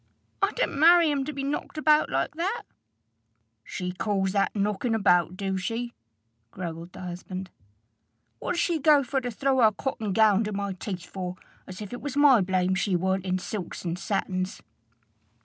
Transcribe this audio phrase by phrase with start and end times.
[0.41, 2.63] "I didn't marry him to be knocked about like that."
[3.63, 5.93] "She calls that knocking about, do she?"
[6.49, 7.51] growled the husband.
[8.39, 11.35] "What did she go for to throw her cotton gownd in my teeth for,
[11.67, 14.63] as if it was my blame she warn't in silks and satins?"